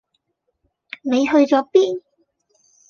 [1.03, 2.01] 你去左邊？